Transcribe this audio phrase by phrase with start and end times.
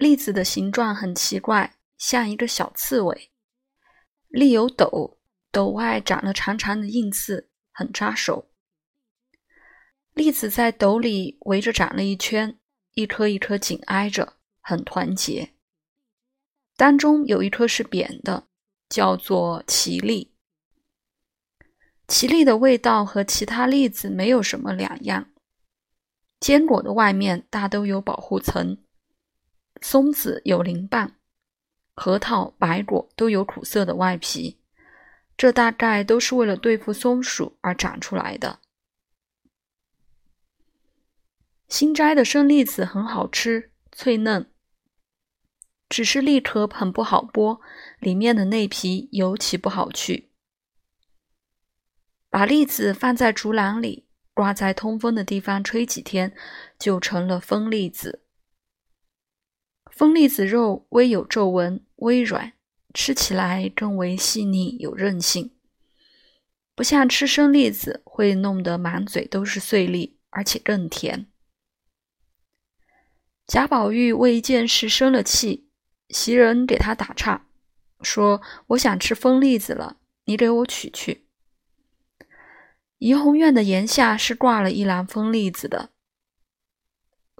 [0.00, 3.30] 栗子的形状很奇怪，像一个小刺猬。
[4.28, 5.18] 栗有斗，
[5.52, 8.50] 斗外长了长长的硬刺，很扎手。
[10.14, 12.58] 栗子在斗里围着长了一圈，
[12.94, 15.50] 一颗一颗紧挨着，很团结。
[16.78, 18.48] 当中有一颗是扁的，
[18.88, 20.34] 叫做奇栗。
[22.08, 25.30] 奇栗的味道和其他栗子没有什么两样。
[26.40, 28.78] 坚果的外面大都有保护层。
[29.80, 31.16] 松子有鳞瓣，
[31.94, 34.58] 核桃、白果都有苦涩的外皮，
[35.36, 38.58] 这大概都是为了对付松鼠而长出来的。
[41.68, 44.50] 新摘的生栗子很好吃，脆嫩，
[45.88, 47.60] 只是栗壳很不好剥，
[48.00, 50.30] 里面的内皮尤其不好去。
[52.28, 56.34] 把栗子放在竹篮里，挂在通风的地方吹几天，
[56.78, 58.24] 就成了风栗子。
[60.00, 62.54] 风栗子肉微有皱纹，微软，
[62.94, 65.52] 吃起来更为细腻有韧性，
[66.74, 71.26] 不像吃生栗子会弄得满嘴都是碎粒，而且更甜。
[73.46, 75.68] 贾宝玉为一件事生了气，
[76.08, 77.44] 袭人给他打岔，
[78.00, 81.26] 说：“我想吃风栗子了，你给我取去。”
[82.96, 85.90] 怡红院的檐下是挂了一篮风栗子的。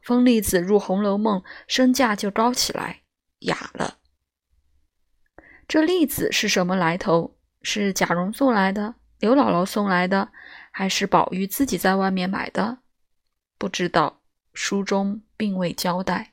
[0.02, 3.02] 风栗子入《红楼梦》，身价就高起来，
[3.40, 3.98] 哑了。
[5.68, 7.36] 这栗子是什么来头？
[7.62, 10.32] 是贾蓉送来的，刘姥姥送来的，
[10.70, 12.78] 还是宝玉自己在外面买的？
[13.58, 14.22] 不知道，
[14.54, 16.32] 书中并未交代。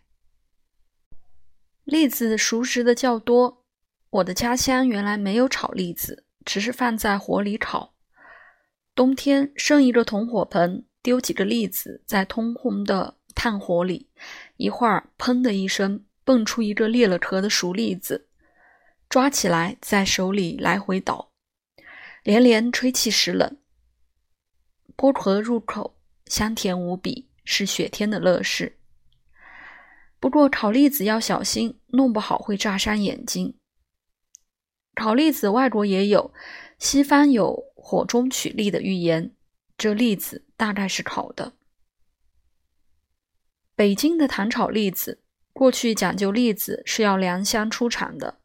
[1.83, 3.65] 栗子熟食的较多，
[4.09, 7.93] 我的家乡原来没有炒栗子，只是放在火里烤。
[8.95, 13.16] 冬天生一个铜火盆，丢几个栗子在通红的。
[13.37, 14.09] 炭火里，
[14.55, 18.27] 一会儿，砰的一声，蹦出一个裂了壳的熟栗子，
[19.07, 21.29] 抓起来在手里来回捣，
[22.23, 23.55] 连连吹气时冷，
[24.97, 25.95] 剥壳入口，
[26.25, 28.79] 香甜无比，是雪天的乐事。
[30.19, 33.55] 不过烤栗子要小心，弄不好会炸伤眼睛。
[34.95, 36.33] 烤栗子外国也有，
[36.79, 39.35] 西方有火中取栗的寓言，
[39.77, 41.53] 这栗子大概是烤的。
[43.77, 45.21] 北京的糖炒栗子，
[45.53, 48.39] 过去讲究栗子是要良乡出产的。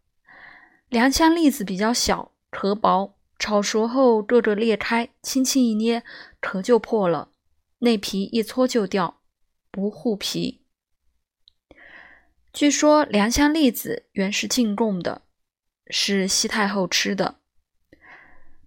[0.91, 6.05] 良乡栗子比较小，壳薄，炒熟后个个裂开，轻轻一捏，
[6.39, 7.31] 壳就破了，
[7.79, 9.23] 内皮一搓就掉，
[9.71, 10.61] 不护皮。
[12.53, 15.23] 据说良乡栗子原是进贡的，
[15.87, 17.37] 是西太后吃的。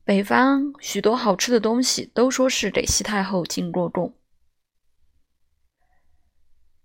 [0.03, 4.15] 北方许多好吃的东西都说是给西太后进过贡。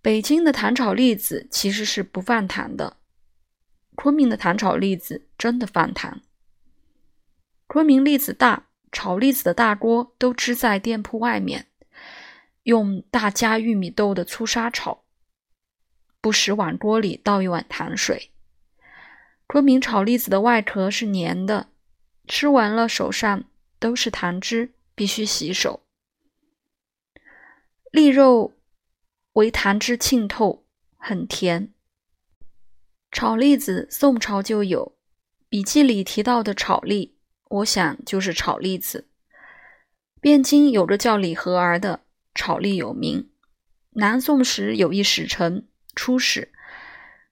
[0.03, 2.97] 北京的糖炒栗子其实是不放糖的，
[3.95, 6.23] 昆明的糖炒栗子真的放糖。
[7.67, 11.67] 昆明栗子大，炒栗子的大锅都支在店铺外面，
[12.63, 15.05] 用大加玉米豆的粗砂炒，
[16.23, 18.31] 不时往锅里倒一碗糖水。
[19.47, 21.69] 昆明炒栗子的外壳是粘的，
[22.27, 23.45] 吃完了手上
[23.79, 25.83] 都是糖汁，必须洗手。
[27.93, 28.55] 栗肉。
[29.35, 31.73] 为糖汁沁透，很甜。
[33.13, 34.97] 炒栗子宋朝就有，
[35.49, 37.17] 笔记里提到的炒栗，
[37.49, 39.09] 我想就是炒栗子。
[40.21, 42.01] 汴京有个叫李和儿的，
[42.35, 43.31] 炒栗有名。
[43.93, 46.53] 南宋时有一使臣出使，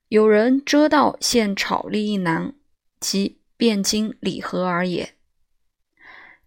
[0.09, 2.54] 有人遮道献炒栗一囊，
[3.00, 5.16] 即汴京李和儿也。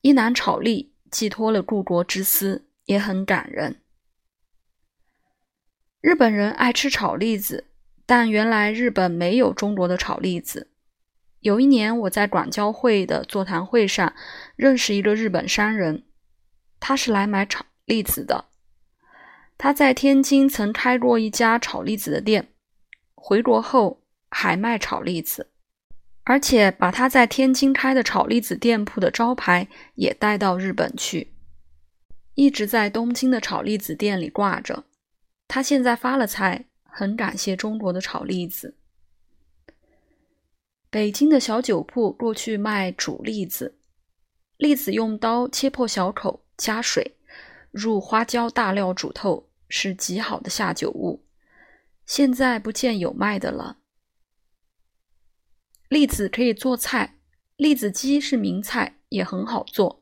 [0.01, 3.80] 一囊炒栗，寄托了故国之思，也很感人。
[6.01, 7.67] 日本人爱吃炒栗子，
[8.07, 10.71] 但原来日本没有中国的炒栗子。
[11.41, 14.15] 有一年，我在广交会的座谈会上
[14.55, 16.05] 认识一个日本商人，
[16.79, 18.45] 他是来买炒栗子的。
[19.59, 22.47] 他在天津曾开过一家炒栗子的店，
[23.13, 24.01] 回国后
[24.31, 25.51] 还卖炒栗子，
[26.23, 31.35] 而且把他在天津开的炒栗子店铺的招牌也带到日本去，
[32.33, 34.85] 一直在东京的炒栗子店里挂着。
[35.53, 38.77] 他现在发了财，很感谢中国的炒栗子。
[40.89, 43.77] 北京的小酒铺过去卖煮栗子，
[44.55, 47.17] 栗子用刀切破小口，加水，
[47.69, 51.25] 入花椒大料煮透，是极好的下酒物。
[52.05, 53.79] 现在不见有卖的了。
[55.89, 57.17] 栗子可以做菜，
[57.57, 60.01] 栗子鸡是名菜，也很好做。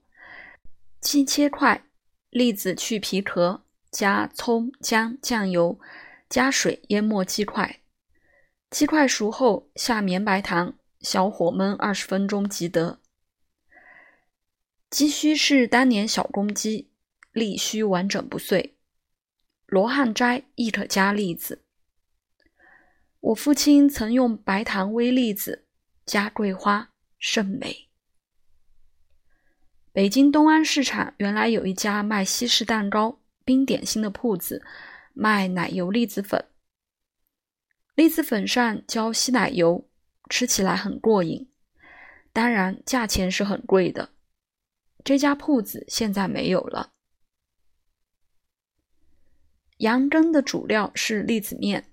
[1.01, 1.85] 鸡切块，
[2.29, 3.63] 栗子去皮壳。
[3.91, 5.79] 加葱、姜、酱油，
[6.29, 7.81] 加水淹没鸡块，
[8.69, 12.99] 鸡块熟后下绵白糖，小火焖二十分钟即得。
[14.89, 16.91] 鸡须是当年小公鸡，
[17.31, 18.77] 栗须完整不碎。
[19.65, 21.63] 罗汉斋亦可加栗子。
[23.19, 25.67] 我父亲曾用白糖煨栗子，
[26.05, 26.89] 加桂花，
[27.19, 27.89] 甚美。
[29.91, 34.63] 北京东安市场原来有一家卖西式蛋糕、冰点心的铺子，
[35.11, 36.45] 卖奶油栗子粉。
[37.95, 39.89] 栗子粉上浇稀奶油，
[40.29, 41.49] 吃起来很过瘾，
[42.31, 44.11] 当然价钱是很贵的。
[45.03, 46.91] 这家铺子现在没有了。
[49.77, 51.91] 羊羹的主料是栗子面，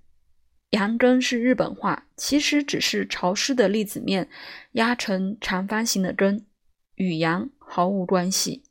[0.73, 4.29] 羊羹是日本话，其实只是潮湿的栗子面
[4.73, 6.45] 压成长方形的羹，
[6.97, 8.66] 与羊毫无关系。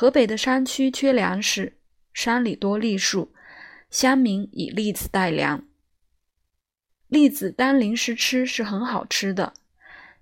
[0.00, 1.76] 河北的山区缺粮食，
[2.14, 3.34] 山里多栗树，
[3.90, 5.64] 乡民以栗子代粮。
[7.08, 9.54] 栗子当零食吃是很好吃的。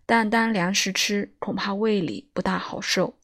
[0.06, 3.19] 但当粮食吃，恐怕胃里不大好受。